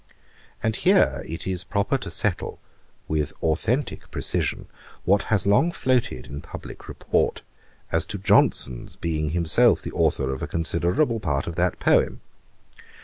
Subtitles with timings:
[0.63, 2.57] And here it is proper to settle,
[3.07, 4.67] with authentick precision,
[5.05, 7.43] what has long floated in publick report,
[7.91, 12.19] as to Johnson's being himself the authour of a considerable part of that poem.